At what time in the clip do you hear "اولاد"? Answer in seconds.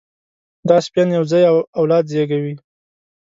1.79-2.03